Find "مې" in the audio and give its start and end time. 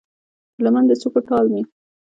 1.53-1.61